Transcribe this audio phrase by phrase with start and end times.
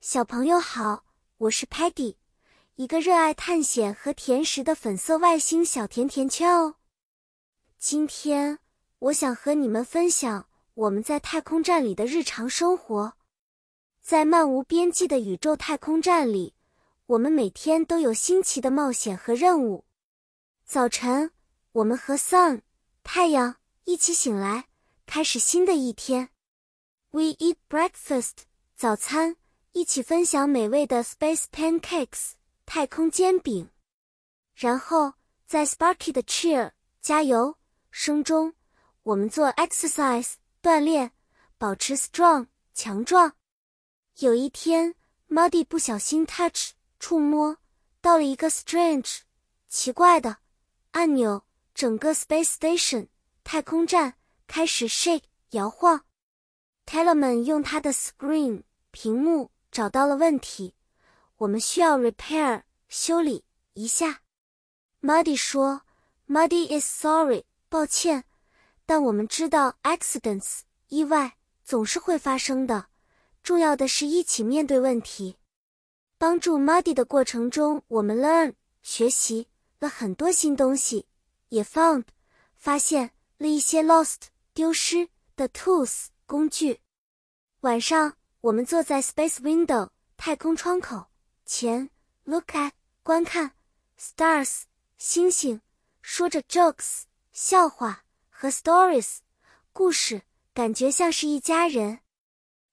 [0.00, 1.04] 小朋友好，
[1.36, 2.16] 我是 Patty，
[2.76, 6.76] 一个热爱探险和甜食的粉色外星小甜甜圈哦。
[7.78, 8.60] 今天
[8.98, 13.12] 我想和你们分享我们在太空站里的日常生活。
[14.00, 16.54] 在漫无边际的宇宙太空站里，
[17.04, 19.84] 我们每天都有新奇的冒险和任务。
[20.64, 21.30] 早晨，
[21.72, 22.62] 我们和 Sun
[23.02, 24.68] 太阳一起醒来，
[25.04, 26.30] 开始新的一天。
[27.10, 28.44] We eat breakfast
[28.74, 29.36] 早餐，
[29.72, 32.32] 一起分享美味的 space pancakes
[32.66, 33.70] 太空煎饼。
[34.54, 35.14] 然后
[35.46, 37.56] 在 Sparky 的 cheer 加油
[37.90, 38.54] 声中，
[39.04, 41.12] 我们做 exercise 锻炼，
[41.56, 43.34] 保持 strong 强壮。
[44.18, 44.94] 有一天
[45.28, 47.56] ，Muddy 不小心 touch 触摸
[48.00, 49.20] 到了一个 strange
[49.68, 50.38] 奇怪的
[50.90, 51.44] 按钮，
[51.74, 53.08] 整个 space station
[53.44, 54.14] 太空站
[54.46, 56.04] 开始 shake 摇晃。
[56.84, 60.74] Telemann 用他的 screen 屏幕找到了问题，
[61.36, 64.22] 我们需要 repair 修理一下。
[65.00, 65.82] Muddy 说
[66.28, 68.24] ，Muddy is sorry 抱歉，
[68.86, 72.88] 但我们知道 accidents 意外总是会发生的，
[73.42, 75.36] 重要的是一起面对问题。
[76.18, 81.06] 帮助 Muddy 的过程中，我们 learn 学习了很多新东西，
[81.48, 82.04] 也 found
[82.56, 86.06] 发现了一些 lost 丢失的 tools。
[86.26, 86.78] 工具。
[87.62, 91.08] 晚上，我们坐在 Space Window 太空窗口
[91.44, 91.90] 前
[92.24, 93.52] ，look at 观看
[93.98, 94.62] stars
[94.96, 95.60] 星星，
[96.00, 97.02] 说着 jokes
[97.32, 99.18] 笑话和 stories
[99.74, 100.22] 故事，
[100.54, 102.00] 感觉像是一家人。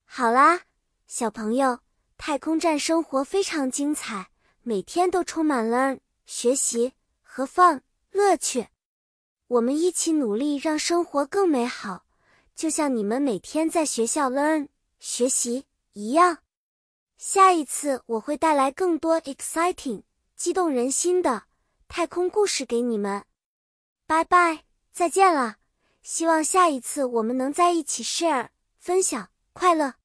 [0.05, 0.61] 好啦，
[1.05, 1.79] 小朋友，
[2.17, 4.29] 太空站生活非常精彩，
[4.63, 8.69] 每天都充满 learn 学习和 fun 乐趣。
[9.47, 12.05] 我们一起努力，让生活更美好。
[12.55, 16.39] 就像你们每天在学校 learn 学习一样，
[17.17, 20.03] 下一次我会带来更多 exciting
[20.35, 21.43] 激动人心的
[21.87, 23.25] 太空故事给你们。
[24.05, 25.57] 拜拜，再见了！
[26.01, 28.49] 希望下一次我们能在一起 share
[28.79, 29.95] 分享快乐。